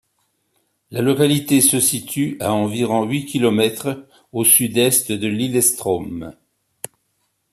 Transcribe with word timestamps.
La 0.89 1.03
localité 1.03 1.61
se 1.61 1.79
situe 1.79 2.35
à 2.39 2.53
environ 2.55 3.05
huit 3.05 3.27
kilomètres 3.27 4.07
au 4.33 4.43
sud-est 4.43 5.11
de 5.11 5.27
Lillestrøm. 5.27 6.33